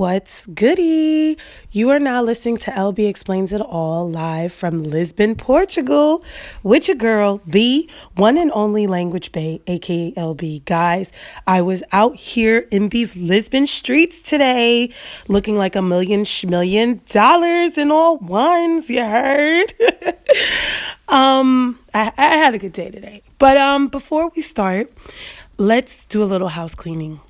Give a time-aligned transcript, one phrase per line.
[0.00, 1.36] What's goody?
[1.72, 6.24] You are now listening to LB Explains It All live from Lisbon, Portugal,
[6.62, 10.64] with your girl, the one and only Language Bay, aka LB.
[10.64, 11.12] Guys,
[11.46, 14.90] I was out here in these Lisbon streets today
[15.28, 18.88] looking like a million schmillion dollars in all ones.
[18.88, 19.74] You heard?
[21.08, 23.20] um, I, I had a good day today.
[23.36, 24.90] But um, before we start,
[25.58, 27.20] let's do a little house cleaning.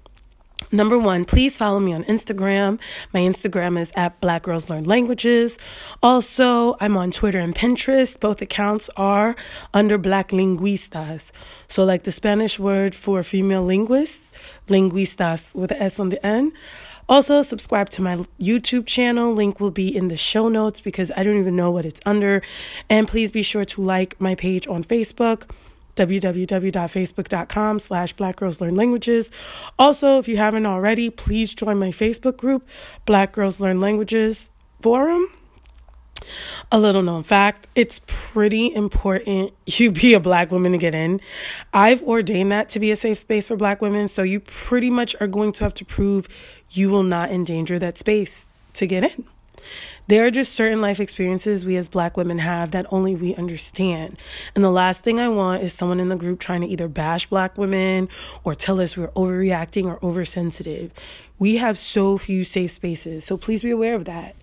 [0.72, 2.78] Number one, please follow me on Instagram.
[3.12, 5.58] My Instagram is at Black Girls Learn Languages.
[6.02, 8.18] Also, I'm on Twitter and Pinterest.
[8.20, 9.34] Both accounts are
[9.74, 11.32] under Black Linguistas.
[11.66, 14.32] So, like the Spanish word for female linguists,
[14.68, 16.52] linguistas with an S on the end.
[17.08, 19.32] Also, subscribe to my YouTube channel.
[19.32, 22.42] Link will be in the show notes because I don't even know what it's under.
[22.88, 25.50] And please be sure to like my page on Facebook
[25.96, 29.30] www.facebook.com slash black girls learn languages.
[29.78, 32.66] Also if you haven't already please join my facebook group
[33.04, 34.50] black girls learn languages
[34.80, 35.30] forum.
[36.70, 41.20] A little known fact it's pretty important you be a black woman to get in.
[41.72, 45.16] I've ordained that to be a safe space for black women so you pretty much
[45.20, 46.28] are going to have to prove
[46.70, 49.26] you will not endanger that space to get in
[50.08, 54.16] there are just certain life experiences we as black women have that only we understand.
[54.54, 57.26] And the last thing I want is someone in the group trying to either bash
[57.28, 58.08] black women
[58.42, 60.92] or tell us we're overreacting or oversensitive.
[61.38, 64.36] We have so few safe spaces, so please be aware of that.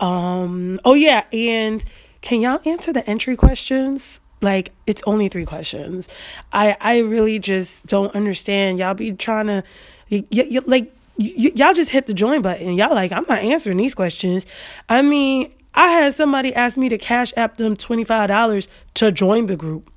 [0.00, 1.84] Um, oh yeah, and
[2.20, 4.20] can y'all answer the entry questions?
[4.40, 6.08] Like it's only three questions.
[6.52, 8.78] I I really just don't understand.
[8.78, 9.62] Y'all be trying to
[10.10, 12.74] y- y- like y- y'all just hit the join button.
[12.74, 14.46] Y'all like, I'm not answering these questions.
[14.88, 19.56] I mean, I had somebody ask me to cash app them $25 to join the
[19.56, 19.90] group.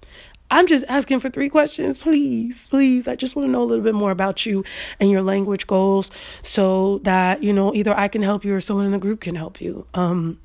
[0.52, 3.08] I'm just asking for three questions, please, please.
[3.08, 4.64] I just want to know a little bit more about you
[5.00, 6.12] and your language goals
[6.44, 9.36] so that, you know, either I can help you or someone in the group can
[9.36, 9.88] help you.
[9.96, 10.40] Um,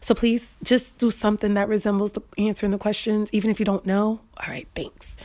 [0.00, 3.84] so please just do something that resembles the answering the questions, even if you don't
[3.84, 4.20] know.
[4.40, 5.16] All right, thanks.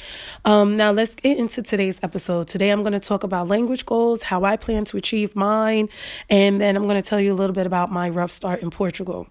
[0.43, 2.47] Um, now let's get into today's episode.
[2.47, 5.89] Today I'm going to talk about language goals, how I plan to achieve mine,
[6.29, 8.71] and then I'm going to tell you a little bit about my rough start in
[8.71, 9.27] Portugal.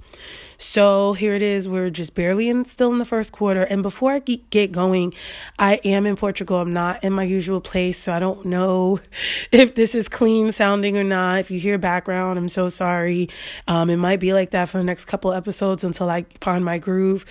[0.63, 1.69] So here it is.
[1.69, 3.63] We're just barely in, still in the first quarter.
[3.65, 5.13] And before I get going,
[5.59, 6.59] I am in Portugal.
[6.59, 7.99] I'm not in my usual place.
[7.99, 9.01] So I don't know
[9.53, 11.41] if this is clean sounding or not.
[11.41, 13.29] If you hear background, I'm so sorry.
[13.67, 16.79] Um, it might be like that for the next couple episodes until I find my
[16.79, 17.27] groove.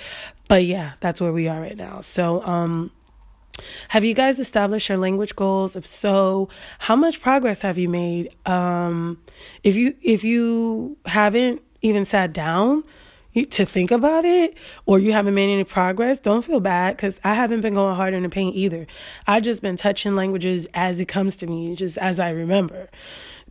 [0.50, 2.02] But yeah, that's where we are right now.
[2.02, 2.92] So, um,
[3.90, 5.78] have you guys established your language goals?
[5.78, 6.50] If so,
[6.80, 8.36] how much progress have you made?
[8.46, 9.22] Um,
[9.64, 12.84] if you if you haven't even sat down
[13.34, 17.34] to think about it or you haven't made any progress, don't feel bad because I
[17.34, 18.88] haven't been going hard in the paint either.
[19.26, 22.90] I've just been touching languages as it comes to me, just as I remember.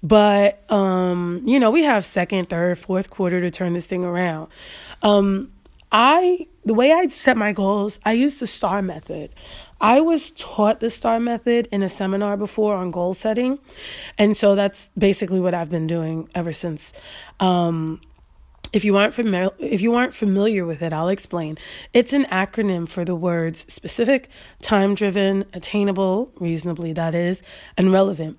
[0.02, 4.48] But um, you know, we have second, third, fourth quarter to turn this thing around.
[5.02, 5.52] Um,
[5.92, 9.34] I the way I set my goals, I use the STAR method.
[9.80, 13.58] I was taught the STAR method in a seminar before on goal setting.
[14.18, 16.92] And so that's basically what I've been doing ever since.
[17.40, 18.02] Um,
[18.72, 21.58] if you aren't familiar if you aren't familiar with it, I'll explain.
[21.92, 24.28] It's an acronym for the words specific,
[24.62, 27.42] time-driven, attainable, reasonably that is,
[27.76, 28.38] and relevant.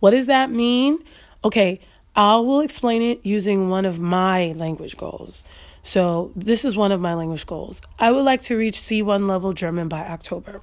[0.00, 0.98] What does that mean?
[1.44, 1.80] Okay,
[2.14, 5.44] I will explain it using one of my language goals.
[5.84, 7.82] So, this is one of my language goals.
[7.98, 10.60] I would like to reach C1 level German by October.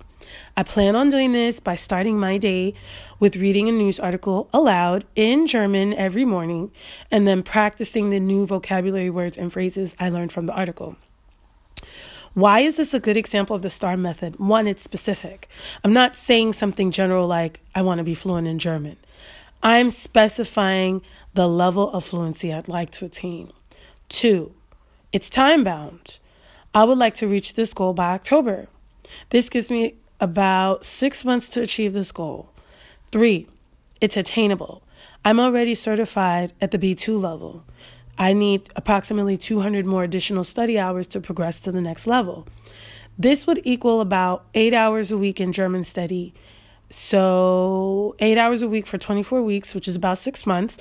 [0.56, 2.74] I plan on doing this by starting my day
[3.20, 6.72] with reading a news article aloud in German every morning
[7.12, 10.96] and then practicing the new vocabulary words and phrases I learned from the article.
[12.34, 14.40] Why is this a good example of the STAR method?
[14.40, 15.50] One, it's specific.
[15.84, 18.98] I'm not saying something general like, I want to be fluent in German.
[19.62, 21.02] I'm specifying
[21.34, 23.52] the level of fluency I'd like to attain.
[24.08, 24.54] Two,
[25.12, 26.20] it's time bound.
[26.74, 28.68] I would like to reach this goal by October.
[29.32, 32.52] This gives me about six months to achieve this goal.
[33.12, 33.48] Three,
[34.02, 34.84] it's attainable.
[35.26, 37.66] I'm already certified at the B2 level.
[38.20, 42.48] I need approximately 200 more additional study hours to progress to the next level.
[43.18, 46.34] This would equal about eight hours a week in German study.
[46.90, 50.78] So, eight hours a week for 24 weeks, which is about six months,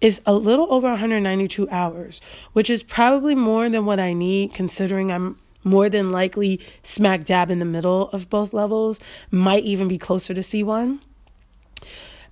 [0.00, 2.20] is a little over 192 hours,
[2.52, 7.48] which is probably more than what I need considering I'm more than likely smack dab
[7.48, 8.98] in the middle of both levels,
[9.30, 10.98] might even be closer to C1.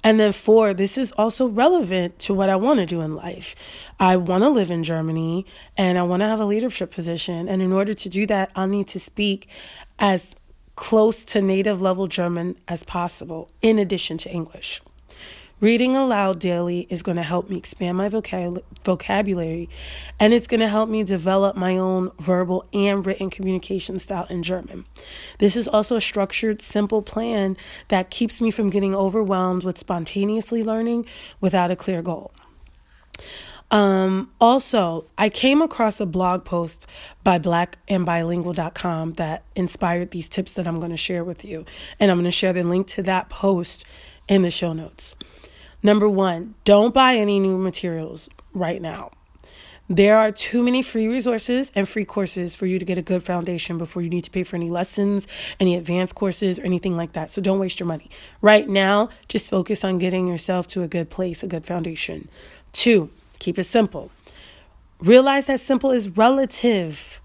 [0.02, 3.54] And then four, this is also relevant to what I want to do in life.
[4.00, 5.44] I want to live in Germany
[5.76, 7.48] and I want to have a leadership position.
[7.48, 9.48] And in order to do that, I'll need to speak
[9.98, 10.34] as
[10.80, 14.80] close to native level German as possible, in addition to English.
[15.60, 19.68] Reading aloud daily is going to help me expand my vocab- vocabulary
[20.18, 24.42] and it's going to help me develop my own verbal and written communication style in
[24.42, 24.86] German.
[25.38, 30.64] This is also a structured, simple plan that keeps me from getting overwhelmed with spontaneously
[30.64, 31.04] learning
[31.42, 32.32] without a clear goal.
[33.70, 36.88] Um, also, I came across a blog post
[37.22, 41.64] by blacknbilingual.com that inspired these tips that I'm going to share with you.
[41.98, 43.84] And I'm going to share the link to that post
[44.28, 45.14] in the show notes.
[45.82, 49.12] Number one, don't buy any new materials right now.
[49.88, 53.24] There are too many free resources and free courses for you to get a good
[53.24, 55.26] foundation before you need to pay for any lessons,
[55.58, 57.28] any advanced courses, or anything like that.
[57.28, 58.08] So don't waste your money.
[58.40, 62.28] Right now, just focus on getting yourself to a good place, a good foundation.
[62.72, 64.12] Two, Keep it simple.
[65.00, 67.20] Realize that simple is relative.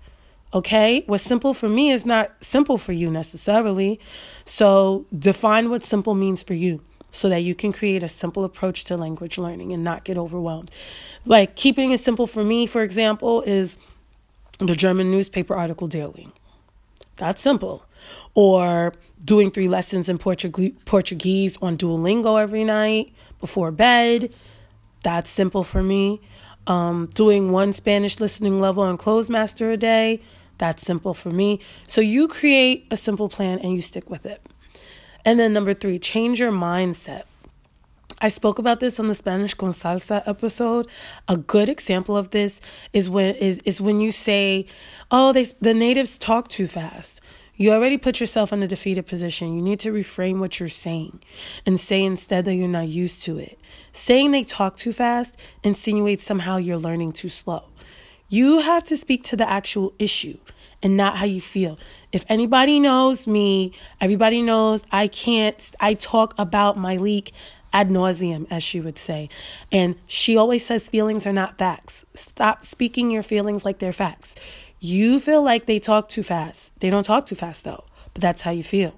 [0.53, 1.03] Okay?
[1.05, 3.99] What's simple for me is not simple for you necessarily.
[4.45, 6.81] So define what simple means for you
[7.11, 10.71] so that you can create a simple approach to language learning and not get overwhelmed.
[11.25, 13.77] Like keeping it simple for me, for example, is
[14.59, 16.29] the German newspaper article daily.
[17.17, 17.85] That's simple.
[18.33, 24.33] Or doing three lessons in Portuguese on Duolingo every night before bed.
[25.05, 26.19] That's simple for me.
[26.65, 30.23] Um, doing one Spanish listening level on Clozemaster a day.
[30.57, 31.59] That's simple for me.
[31.85, 34.41] So you create a simple plan and you stick with it.
[35.23, 37.25] And then number three, change your mindset.
[38.19, 40.87] I spoke about this on the Spanish con salsa episode.
[41.27, 42.59] A good example of this
[42.91, 44.65] is when is is when you say,
[45.11, 47.21] "Oh, they the natives talk too fast."
[47.57, 49.55] You already put yourself in a defeated position.
[49.55, 51.21] You need to reframe what you're saying
[51.65, 53.57] and say instead that you're not used to it.
[53.93, 57.69] Saying they talk too fast insinuates somehow you're learning too slow.
[58.27, 60.37] You have to speak to the actual issue
[60.83, 61.79] and not how you feel.
[62.11, 67.31] If anybody knows me, everybody knows I can't, I talk about my leak
[67.71, 69.29] ad nauseum, as she would say.
[69.71, 72.05] And she always says feelings are not facts.
[72.13, 74.35] Stop speaking your feelings like they're facts.
[74.85, 76.71] You feel like they talk too fast.
[76.79, 78.93] They don't talk too fast though, but that's how you feel.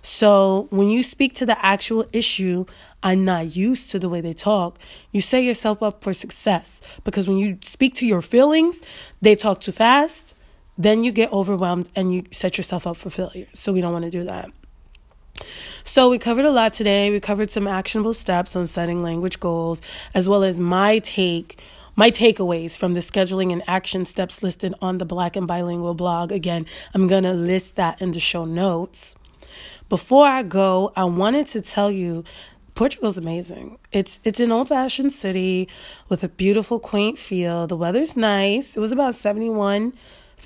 [0.00, 2.64] So when you speak to the actual issue,
[3.02, 4.78] I'm not used to the way they talk,
[5.10, 6.80] you set yourself up for success.
[7.02, 8.80] Because when you speak to your feelings,
[9.20, 10.36] they talk too fast,
[10.78, 13.46] then you get overwhelmed and you set yourself up for failure.
[13.52, 14.48] So we don't want to do that.
[15.82, 17.10] So, we covered a lot today.
[17.10, 19.82] We covered some actionable steps on setting language goals,
[20.14, 21.60] as well as my take
[21.96, 26.30] my takeaways from the scheduling and action steps listed on the Black and Bilingual blog.
[26.30, 29.16] Again, I'm going to list that in the show notes.
[29.88, 32.22] Before I go, I wanted to tell you
[32.74, 33.78] Portugal's amazing.
[33.90, 35.68] It's it's an old-fashioned city
[36.10, 37.66] with a beautiful quaint feel.
[37.66, 38.76] The weather's nice.
[38.76, 39.94] It was about 71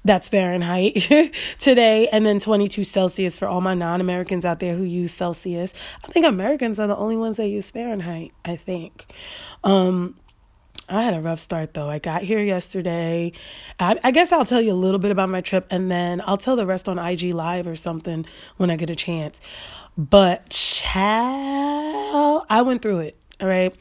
[0.05, 0.95] that's Fahrenheit
[1.59, 5.75] today, and then 22 Celsius for all my non Americans out there who use Celsius.
[6.05, 9.13] I think Americans are the only ones that use Fahrenheit, I think.
[9.65, 10.15] Um,
[10.91, 11.89] I had a rough start though.
[11.89, 13.33] I got here yesterday.
[13.79, 16.37] I, I, guess I'll tell you a little bit about my trip and then I'll
[16.37, 18.27] tell the rest on IG Live or something
[18.57, 19.41] when I get a chance.
[19.97, 23.17] But child, I went through it.
[23.41, 23.73] All right.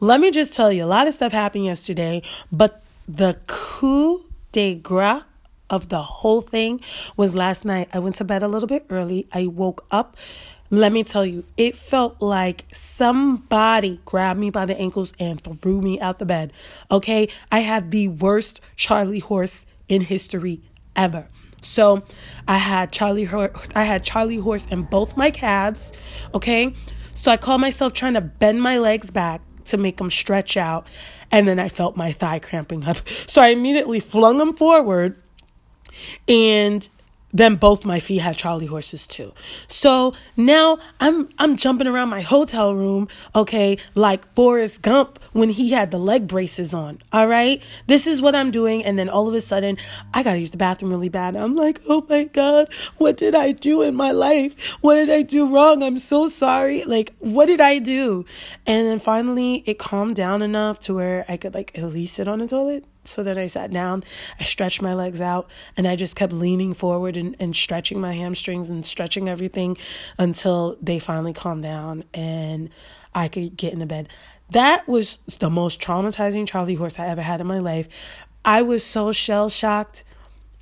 [0.00, 4.20] Let me just tell you a lot of stuff happened yesterday, but the coup
[4.52, 5.22] de grace
[5.70, 6.80] of the whole thing
[7.16, 7.88] was last night.
[7.94, 9.26] I went to bed a little bit early.
[9.32, 10.16] I woke up
[10.78, 15.80] let me tell you, it felt like somebody grabbed me by the ankles and threw
[15.80, 16.52] me out the bed.
[16.90, 20.62] Okay, I had the worst Charlie horse in history
[20.96, 21.28] ever.
[21.60, 22.04] So
[22.46, 23.68] I had Charlie Horse.
[23.74, 25.92] I had Charlie horse in both my calves.
[26.34, 26.74] Okay,
[27.14, 30.86] so I called myself trying to bend my legs back to make them stretch out,
[31.30, 32.98] and then I felt my thigh cramping up.
[33.08, 35.20] So I immediately flung them forward,
[36.28, 36.86] and
[37.34, 39.34] then both my feet had Charlie horses too.
[39.66, 45.72] So now I'm I'm jumping around my hotel room, okay, like Forrest Gump when he
[45.72, 47.02] had the leg braces on.
[47.12, 47.60] All right?
[47.88, 49.76] This is what I'm doing and then all of a sudden
[50.14, 51.34] I got to use the bathroom really bad.
[51.36, 54.70] I'm like, "Oh my god, what did I do in my life?
[54.80, 55.82] What did I do wrong?
[55.82, 56.84] I'm so sorry.
[56.84, 58.24] Like, what did I do?"
[58.64, 62.28] And then finally it calmed down enough to where I could like at least sit
[62.28, 64.04] on the toilet so that I sat down,
[64.40, 68.12] I stretched my legs out, and I just kept leaning forward and, and stretching my
[68.12, 69.76] hamstrings and stretching everything
[70.18, 72.70] until they finally calmed down and
[73.14, 74.08] I could get in the bed.
[74.50, 77.88] That was the most traumatizing Charlie horse I ever had in my life.
[78.44, 80.04] I was so shell shocked.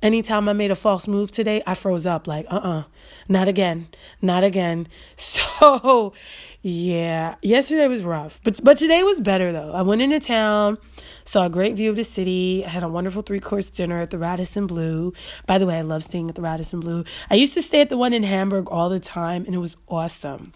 [0.01, 2.83] Anytime I made a false move today, I froze up like, uh uh-uh, uh,
[3.29, 3.87] not again,
[4.21, 4.87] not again.
[5.15, 6.13] So,
[6.61, 9.73] yeah, yesterday was rough, but but today was better though.
[9.73, 10.77] I went into town.
[11.25, 12.63] Saw a great view of the city.
[12.65, 15.13] I had a wonderful three course dinner at the Radisson Blu.
[15.45, 17.05] By the way, I love staying at the Radisson Blu.
[17.29, 19.77] I used to stay at the one in Hamburg all the time, and it was
[19.87, 20.53] awesome.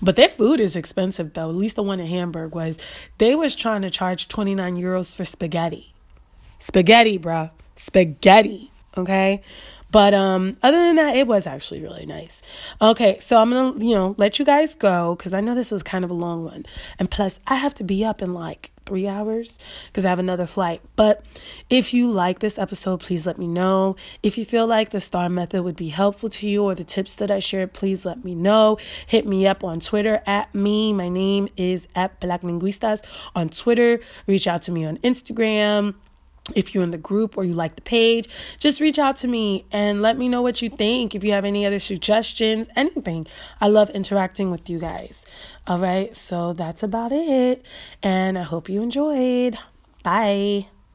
[0.00, 1.50] But their food is expensive though.
[1.50, 2.78] At least the one in Hamburg was.
[3.18, 5.94] They was trying to charge 29 euros for spaghetti.
[6.58, 7.50] Spaghetti, bruh.
[7.76, 8.70] Spaghetti.
[8.96, 9.42] Okay.
[9.90, 12.42] But um, other than that, it was actually really nice.
[12.82, 15.82] Okay, so I'm gonna, you know, let you guys go because I know this was
[15.82, 16.66] kind of a long one,
[16.98, 20.46] and plus I have to be up in like three hours because I have another
[20.46, 20.80] flight.
[20.94, 21.24] But
[21.68, 23.96] if you like this episode, please let me know.
[24.22, 27.16] If you feel like the star method would be helpful to you or the tips
[27.16, 28.78] that I shared, please let me know.
[29.06, 30.92] Hit me up on Twitter at me.
[30.92, 33.02] My name is at Black Linguistas
[33.34, 34.00] on Twitter.
[34.26, 35.94] Reach out to me on Instagram
[36.54, 38.28] if you're in the group or you like the page,
[38.58, 41.14] just reach out to me and let me know what you think.
[41.14, 43.26] If you have any other suggestions, anything.
[43.60, 45.24] I love interacting with you guys.
[45.68, 47.64] All right, so that's about it.
[48.02, 49.58] And I hope you enjoyed.
[50.04, 50.68] Bye.